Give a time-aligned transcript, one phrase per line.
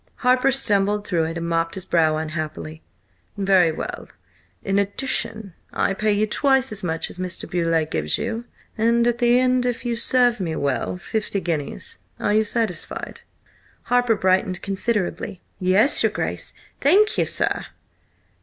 [0.25, 2.81] Harper stumbled through it and mopped his brow unhappily.
[3.37, 4.07] "Very well.
[4.63, 7.47] In addition, I pay you twice as much as Mr.
[7.47, 8.45] Beauleigh gives you,
[8.75, 11.99] and, at the end, if you serve me well–fifty guineas.
[12.19, 13.21] Are you satisfied?"
[13.83, 15.43] Harper brightened considerably.
[15.59, 16.55] "Yes, your Grace!
[16.79, 17.67] Thank you, sir!"